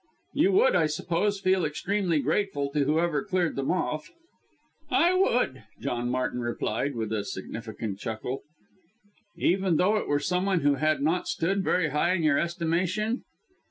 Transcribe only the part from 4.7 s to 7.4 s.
"I would," John Martin replied, with a